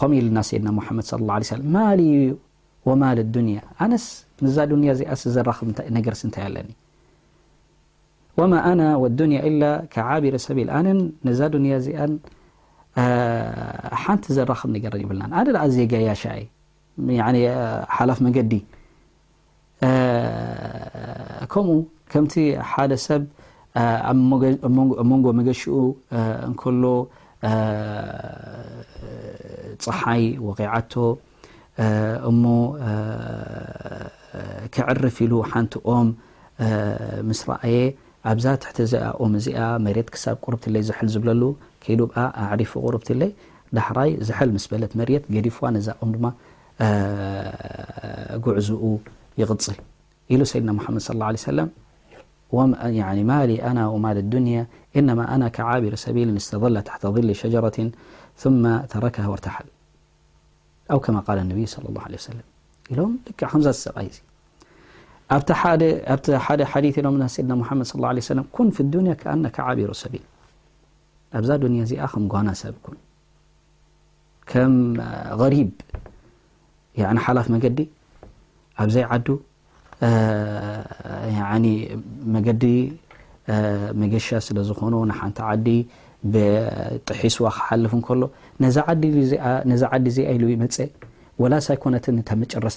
[0.00, 2.00] ኮሚ ልና ሰይድና محመድ صى الله عيه ማሊ
[2.88, 4.04] ወማል لዱንያ ኣነስ
[4.54, 5.58] ዛ ዱንያ እዚኣ ዘራኽ
[5.96, 6.68] ነገር ሲ ንታይ ኣለኒ
[8.38, 9.62] ወማ ኣና ولዱንያ إل
[10.10, 10.86] عቢረ ሰብ ኣነ
[11.26, 12.12] ነዛ ዱንያ እዚኣን
[14.02, 16.42] ሓንቲ ዘራክብ ነገር ይብልና ኣነ ኣ ዘ ጋያሻይ
[17.96, 18.52] ሓላፍ መገዲ
[21.52, 21.76] ከምኡ
[22.12, 22.34] ከምቲ
[22.70, 23.22] ሓደ ሰብ
[24.10, 24.12] ኣ
[25.10, 25.74] መንጎ መገሽኡ
[26.50, 26.84] እከሎ
[29.84, 30.92] ፀሓይ ወቂዓቶ
[32.30, 32.44] እሞ
[34.74, 36.08] ክዕርፍ ኢሉ ሓንቲኦም
[37.28, 37.78] ምስ ረኣየ
[38.30, 41.42] ኣብዛ ትሕተ ዚኣኦም እዚኣ መሬት ክሳብ ቁርብ ት ለ ዝሕል ዝብለሉ
[41.84, 43.22] ከይዱብኣ ኣዕሪፉ ቁርብት ኣለ
[43.78, 46.26] ዳሕራይ ዝሐል ምስ በለት መርት ገዲፉ ነዛ ኦም ድማ
[48.46, 48.82] ጉዕዙኡ
[49.42, 49.78] ይቕፅል
[50.34, 51.68] ኢሉ ሰይድና ሙሓመድ ص عለه ሰለም
[52.54, 54.66] عن مالي أنا ومال الدنيا
[54.96, 57.90] إنما أنا كعابر سبيل استظل تحت ظل شجرة
[58.36, 59.64] ثم تركها وارتحل
[60.90, 62.40] او كما قال النبي صلى الله عليه وسلم
[62.90, 63.10] مزا
[66.56, 70.20] بيحيثسيدنا محمد صى اله عله وسلم كن في الدنيا كأنك عابر سبيل
[71.34, 72.96] ابزادنزي ام جنا سابكون
[74.46, 75.00] كم
[75.42, 75.70] غريب
[76.98, 77.88] عن حلاف مجدي
[78.78, 79.38] ابزيعدو
[82.34, 82.64] መገዲ
[84.02, 85.66] መገሻ ስለ ዝኾኑ ንሓንቲ ዓዲ
[86.34, 88.22] ብጥሒስዋ ክሓልፍ እንከሎ
[88.64, 89.02] ነዛ ዓዲ
[90.10, 90.76] እዘኣ ኢሉ ይመፀ
[91.42, 92.04] ወላ ሳይኮነት
[92.42, 92.76] መጨረስ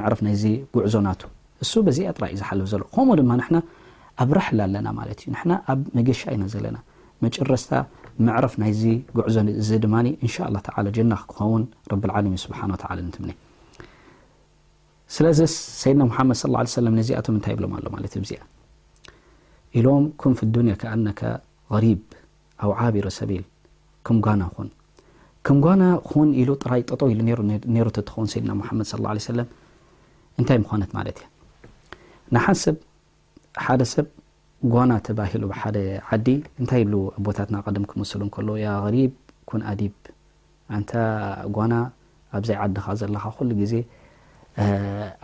[0.00, 0.44] መዕረፍ ናይዚ
[0.76, 1.20] ጉዕዞናቱ
[1.64, 3.56] እሱ በዚኣ ጥራ እዩ ዝሓልፍ ዘሎ ከምኡ ድማ ንሕና
[4.22, 6.78] ኣብ ራሕ ላ ኣለና ማለት እዩ ንና ኣብ መገሻ ኢና ዘለና
[7.24, 7.72] መጨረስታ
[8.28, 8.82] መዕረፍ ናይዚ
[9.18, 13.32] ጉዕዞ እዚ ድማ እንሻ ላ ተ ጀና ክኸውን ረብዓለሚን ስብሓና ላ ንትብኒ
[15.14, 15.38] ስለዚ
[15.80, 18.40] ሰይድና ሙሓመድ ስ ሰለም ነዚኣቶም እንታይ ይብሎም ኣሎ ማለት እ ዚኣ
[19.78, 21.20] ኢሎም ኩም ፍ ዱንያ ከኣነካ
[21.74, 22.00] غሪብ
[22.64, 23.44] ኣው ዓቢሮ ሰቢል
[24.06, 24.68] ከም ጓና ኹን
[25.46, 27.26] ከም ጓና ኩን ኢሉ ጥራይ ጠጠው ኢሉ
[27.76, 29.48] ነሮ ትኸውን ሰይድና ሙሓመድ ص ه ለه ሰለም
[30.40, 31.26] እንታይ ምዃነት ማለት እያ
[32.36, 32.76] ንሓሰብ
[33.66, 34.06] ሓደ ሰብ
[34.74, 35.76] ጓና ተባሂሉ ብሓደ
[36.14, 36.26] ዓዲ
[36.60, 39.12] እንታይ ብ ቦታትና ቀደም ክመሰሉ ን ከሎ ያ غሪብ
[39.50, 39.94] ኩን ኣዲብ
[40.76, 40.92] አንታ
[41.58, 41.74] ጓና
[42.38, 43.74] ኣብዘይ ዓዲኻ ዘለኻ ኩሉ ግዜ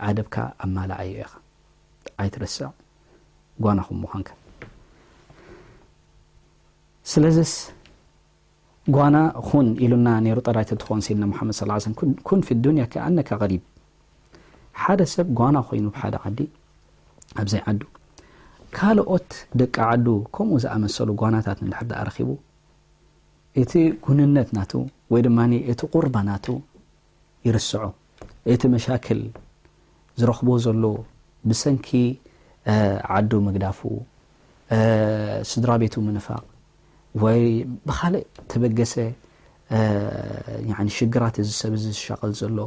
[0.09, 1.31] ዓደብካ ኣብማልኣዩ ኢኻ
[2.23, 2.67] ኣይትርስዕ
[3.63, 4.29] ጓና ኩ ምዃንከ
[7.11, 7.53] ስለዚስ
[8.95, 9.17] ጓና
[9.47, 11.91] ኩን ኢሉና ነሩ ጠራይቲ ትኾን ኢልና ሙሓመድ ስ ሰ
[12.27, 13.63] ኩን ፊ ዱንያ ከኣነካ غሪብ
[14.83, 16.39] ሓደ ሰብ ጓና ኮይኑ ብሓደ ዓዲ
[17.41, 17.81] ኣብዘይ ዓዱ
[18.77, 20.05] ካልኦት ደቂ ዓዱ
[20.35, 22.29] ከምኡ ዝኣመሰሉ ጓናታት ዳሐዳረኪቡ
[23.61, 23.71] እቲ
[24.05, 24.71] ጉንነት ናቱ
[25.13, 25.39] ወይ ድማ
[25.71, 26.45] እቲ ቁርባ ናቱ
[27.47, 27.83] ይርስዑ
[28.51, 29.21] እቲ መሻክል
[30.19, 30.83] ዝረኽቦ ዘሎ
[31.49, 31.89] ብሰንኪ
[33.17, 33.79] ዓዱ መግዳፉ
[35.51, 36.43] ስድራ ቤቱ ምንፋቕ
[37.23, 37.41] ወይ
[37.87, 38.93] ብካልእ ተበገሰ
[40.97, 42.57] ሽግራት እዚ ሰብ ሸቐል ዘሎ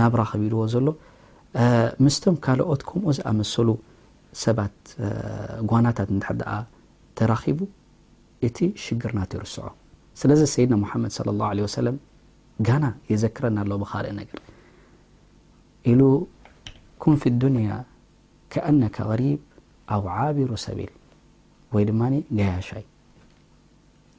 [0.00, 0.86] ናብራ ኸቢልዎ ዘሎ
[2.04, 3.68] ምስቶም ካልኦት ከምኡ ዝኣመሰሉ
[4.44, 4.76] ሰባት
[5.70, 6.50] ጓናታት ሓደኣ
[7.18, 7.58] ተራኺቡ
[8.48, 9.64] እቲ ሽግርናትይርስዖ
[10.20, 11.96] ስለዚ ሰይድና ሙሓመድ ለ ላ ለ ወሰለም
[12.66, 14.40] ጋና የዘክረና ኣለዉ ብካልእ ነገር
[15.90, 16.00] ኢሉ
[17.02, 17.68] ኩንፍ ዱንያ
[18.52, 19.38] ከኣነካ غሪብ
[19.96, 20.90] ኣብ ዓቢሩ ሰበል
[21.74, 22.84] ወይ ድማኒ ገያሻይ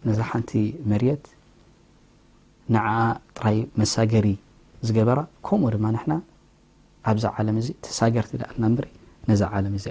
[0.07, 0.51] ነዛ ሓንቲ
[0.91, 1.25] መርት
[2.75, 2.87] ንዓ
[3.37, 4.27] ጥራይ መሳገሪ
[4.87, 6.13] ዝገበራ ከምኡ ድማ ንሕና
[7.11, 8.87] ኣብዛ ዓለም እዚ ተሳገርቲዳ ኣልና ምሪ
[9.29, 9.85] ነዛ ዓለም እዚ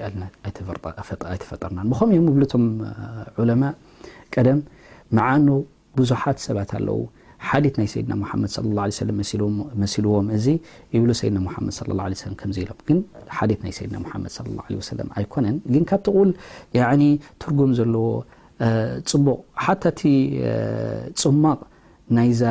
[1.32, 2.64] ኣይተፈጠርናን ብኸምእ ምብሉቶም
[3.42, 3.62] ዑለማ
[4.34, 4.60] ቀደም
[5.18, 5.48] መዓኖ
[5.98, 6.98] ብዙሓት ሰባት ኣለዉ
[7.48, 9.04] ሓዲት ናይ ሰይድና ሙሓመድ صى
[9.82, 10.46] መሲልዎም እዚ
[10.94, 12.98] ይብሉ ሰድና ሙሓመድ ه ه ከኢሎም ግ
[13.38, 16.30] ሓዲት ናይ ሰድና መድ ኣይኮነን ግን ካብ ትቕል
[17.42, 18.06] ትርጉም ዘለዎ
[19.10, 20.00] ፅቡቕ ሓታ እቲ
[21.22, 21.60] ፅማቕ
[22.16, 22.42] ናይዛ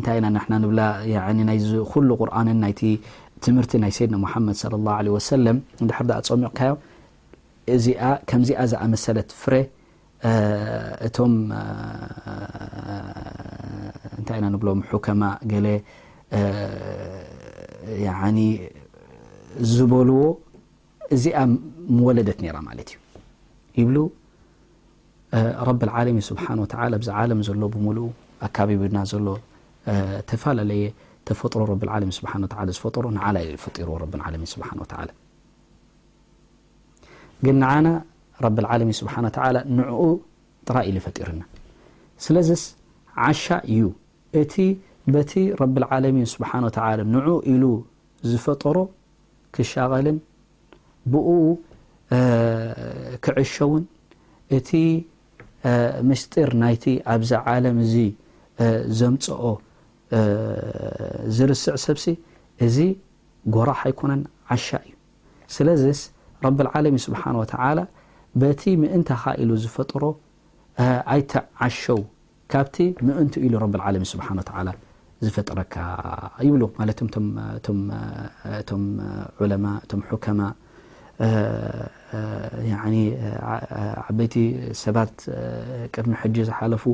[0.00, 0.56] ንታይ ኢና
[1.50, 2.68] ናዚ ኩሉ ቁርንን ና
[3.44, 5.30] ትምህርቲ ናይ ሰይድና ሙሓመድ ص اله عه ሰ
[5.88, 6.78] ድሕር ፀሚቕካዮም
[8.30, 9.52] ከምዚኣ ዝኣመሰለት ፍረ
[11.06, 11.32] እቶም
[14.18, 15.22] እንታይ ኢና ንብሎም ሕከማ
[15.52, 15.66] ገለ
[19.72, 20.22] ዝበልዎ
[21.14, 21.38] እዚኣ
[21.96, 23.04] ምወለደት ነራ ማለት እዩ
[23.80, 23.96] ይብሉ
[25.68, 28.08] ረብዓለሚን ስብሓና ወተዓላ ብዚ ዓለም ዘሎ ብሙሉኡ
[28.46, 29.26] ኣከበቢና ዘሎ
[30.30, 30.84] ተፈላለየ
[31.28, 32.32] ተፈጥሮ ረብዓለሚን ስብሓ
[32.64, 35.08] ወ ዝፈጥሮ ንዓላ ይፈጢርዎ ረብዓለሚን ስብሓና ወተላ
[37.44, 37.86] ግን ንና
[38.44, 40.00] ረብዓለሚን ስብሓና ወተ ንዕኡ
[40.68, 41.42] ጥራይ ኢሉ ይፈጢርና
[42.24, 42.62] ስለዚስ
[43.26, 43.82] ዓሻ እዩ
[44.40, 44.54] እቲ
[45.14, 46.78] በቲ ረብዓለሚን ስብሓነ ወተ
[47.14, 47.64] ንዑኡ ኢሉ
[48.30, 48.76] ዝፈጠሮ
[49.56, 50.18] ክሻቀልን
[51.12, 51.28] ብኡ
[53.26, 53.82] ክዕሸውን
[54.56, 54.70] እቲ
[56.08, 57.94] ምስጢር ናይቲ ኣብዛ ዓለም እዚ
[58.98, 59.42] ዘምፀኦ
[61.36, 62.04] ዝርስዕ ሰብሲ
[62.66, 62.76] እዚ
[63.54, 64.22] ጎርሕ ኣይኮነን
[64.54, 64.92] ዓሻ እዩ
[65.54, 66.00] ስለዚስ
[66.44, 67.78] ረብ ዓለሚን ስብሓነ ወተላ
[68.42, 70.04] በቲ ምእንታኻ ኢሉ ዝፈጥሮ
[71.12, 72.00] ኣይቲዓሸው
[72.52, 74.70] ካብቲ ምእንቲ ኢሉ ረብዓለሚን ስብሓና ወተላ
[75.26, 75.74] ዝፈጥረካ
[76.46, 76.96] ይብሉ ማለእ
[78.58, 78.82] እቶም
[79.44, 80.40] ዑለማ እቶም ሕከማ
[84.08, 84.34] ዓበይቲ
[84.82, 85.14] ሰባት
[85.94, 86.84] ቅድሚ ሕጂ ዝሓለፉ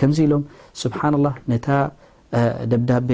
[0.00, 0.44] ከምዚ ኢሎም
[0.82, 1.66] ስብሓና ኣላ ነታ
[2.72, 3.10] ደብዳቤ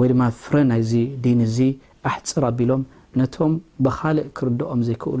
[0.00, 0.92] ወይ ድማ ፍረ ናይዚ
[1.26, 1.58] ዲን እዚ
[2.10, 2.82] ኣሕፅር ኣቢሎም
[3.20, 3.52] ነቶም
[3.84, 5.20] ብካልእ ክርደኦም ዘይክእሉ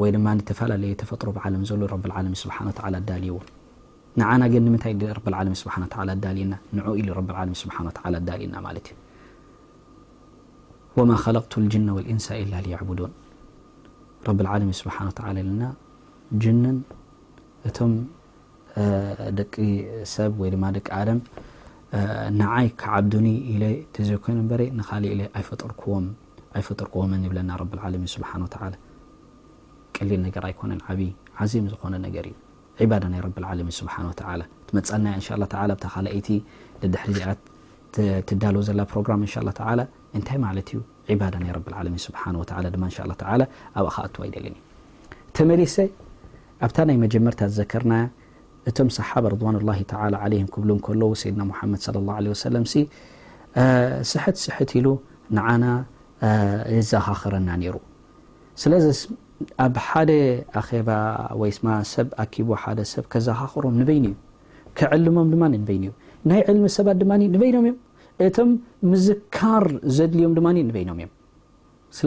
[0.00, 2.54] ወይ ድማ نፈላለየ ተፈጥሮ عለም ዘ رብ العለ ስሓ
[3.10, 3.36] ዳلይዎ
[4.20, 4.32] ንና
[4.74, 5.52] ምታይ ع ዳና
[5.98, 6.52] ع ዳيና
[8.76, 8.80] ለ ዩ
[10.98, 13.12] وማ خلقቱ الجن والንس إل ليعبدን
[14.28, 14.96] رብ العለሚ ስብሓ
[15.36, 15.62] ل ለና
[16.42, 16.76] جንን
[17.68, 17.92] እቶም
[19.38, 19.54] ደቂ
[20.14, 20.88] ሰብ ወይ ማ ደቂ
[23.34, 23.36] ይ
[25.38, 25.92] ዓብ ዘኮ
[26.66, 27.50] ፈርክዎ ይብለና
[27.86, 28.30] اعለ ስብሓ
[28.66, 28.74] عل
[30.08, 31.00] ሊል ነገር ኣይኮነ ዓብ
[31.72, 32.26] ዝኾነ ነገር
[32.82, 33.94] እዩ ዳ ናይ ረብለሚ ስብሓ
[34.76, 35.06] መፀና
[35.82, 36.28] ካአይቲ
[36.94, 37.32] ድሕሪ ዚኣ
[38.28, 39.86] ትዳል ዘና ፕሮግራም ን ه
[40.18, 40.80] እንታይ ማለት እዩ
[41.34, 42.22] ዳ ናይ ረብ ዓለሚ ስብሓ
[42.74, 42.84] ድማ
[43.78, 44.46] ኣብኸኣ ይደለ
[45.36, 45.76] ተመሪሰ
[46.64, 48.02] ኣብታ ናይ መጀመርታ ዝዘከርናያ
[48.70, 49.72] እቶም ሰሓባ ርضዋን ላ
[50.32, 51.42] ለ ክብ ከለዉ ሰይድና
[51.72, 52.86] መድ ص اه عه ሰ
[54.10, 54.86] ስሕት ስሕት ኢሉ
[55.36, 55.64] ንዓና
[56.90, 58.64] ዘኻኽረና ነሩስ
[59.64, 60.10] ኣብ ሓደ
[60.60, 60.90] ኣኼባ
[61.40, 64.16] ወይስማ ሰብ ኣኪቡ ሓደ ሰብ ከዘኻኽሮም ንበይኒ እዩ
[64.78, 65.94] ክዕልሞም ድማ ንበይኒ እዩ
[66.30, 67.78] ናይ ዕልሚ ሰባት ድማ ንበይኖም እዮም
[68.26, 68.50] እቶም
[68.90, 69.64] ምዝካር
[69.98, 71.12] ዘድልዮም ድማ ንበይኖም እዮም
[71.98, 72.06] ስለ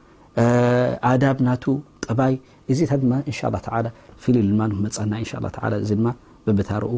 [1.09, 1.63] ኣዳብ ናቱ
[2.05, 2.33] ጠባይ
[2.71, 3.93] እዚ ታ ን
[4.23, 6.07] ፍማመፃና ዚድማ
[6.45, 6.91] ብብታርኡ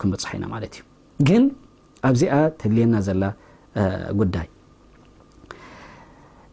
[0.00, 0.82] ክብፅሐ ና ማለት እዩ
[1.28, 1.44] ግን
[2.08, 3.22] ኣብዚኣ ተድልየና ዘላ
[4.20, 4.48] ጉዳይ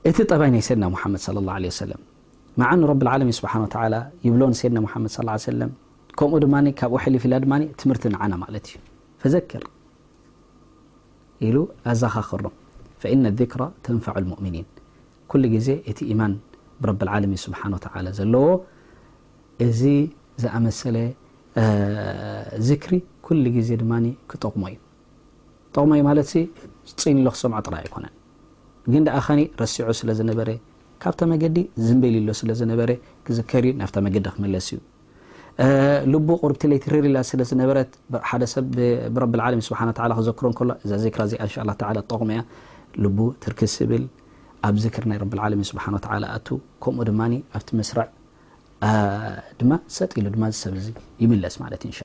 [0.09, 1.91] እቲ ጠባይ ናይ ሰድና ሓመድ صለ لله عه ሰለ
[2.61, 3.53] መዓን ረብዓለሚ ስብሓ
[4.25, 5.69] ይብሎን ሰድና መድ ص ሰ
[6.19, 8.77] ከምኡ ድማ ካብ ሊ ፍላ ድማ ትምርቲ ነዓና ማለት እዩ
[9.23, 9.63] ፈዘክር
[11.55, 12.45] ሉ ኣዛኻክሮ
[13.51, 14.05] ذራ ተንፋ
[14.39, 14.67] ؤኒን
[15.33, 16.33] ኩሉ ግዜ እቲ ማን
[16.83, 18.45] ብረቢዓለሚ ስብሓ ተ ዘለዎ
[19.65, 19.81] እዚ
[20.41, 20.97] ዝኣመሰለ
[22.67, 22.93] ዝክሪ
[23.25, 23.93] ኩሉ ግዜ ድማ
[24.31, 24.77] ክጠቕሞ እዩ
[25.75, 26.27] ጠቕሞ እዩ ማለት
[27.03, 28.13] ፅይን ሎ ክሰምዖ ጥራይ ኣይኮነን
[28.91, 30.49] ግን ደኣ ኸኒ ረሲዑ ስለዝነበረ
[31.03, 32.91] ካብታ መገዲ ዝንበሊሎ ስለዝነበረ
[33.27, 34.79] ክዘከርዩ ናብ መገዲ ክመለስ እዩ
[36.13, 37.91] ልቡ ቁርብቲ ለይ ትረርላ ስለዝነበረት
[38.31, 38.67] ሓደሰብ
[39.15, 39.79] ብረቢዓለሚ ስብሓ
[40.19, 41.63] ክዘክሮ ከ እዛ ዜራ እዚኣ
[41.99, 42.41] ን ጠቕሞእያ
[43.05, 44.03] ልቡ ትርክስ ዝብል
[44.67, 46.05] ኣብ ዝክር ናይ ረብዓለሚን ስብሓን ወተ
[46.35, 46.47] ኣቱ
[46.83, 48.07] ከምኡ ድማኒ ኣብቲ ምስራዕ
[49.59, 50.89] ድማ ሰጢ ሉ ድማ ዝሰብ ዚ
[51.23, 52.03] ይምለስ ማለት